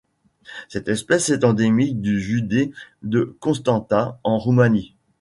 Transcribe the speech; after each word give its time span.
Cette 0.67 0.87
espèce 0.87 1.29
est 1.29 1.43
endémique 1.43 2.01
du 2.01 2.19
județ 2.19 2.71
de 3.03 3.37
Constanța 3.39 4.19
en 4.23 4.39
Roumanie. 4.39 4.95